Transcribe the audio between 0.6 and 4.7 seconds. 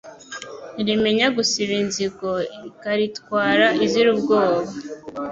Ntirimenya gusiba inzigo; Ikaritwara izira ubwoba: